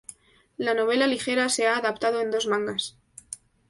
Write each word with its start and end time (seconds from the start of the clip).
La 0.67 0.73
novela 0.79 1.05
ligera 1.07 1.47
se 1.47 1.67
ha 1.67 1.77
adaptado 1.77 2.21
en 2.21 2.31
dos 2.31 2.47
mangas. 2.47 2.97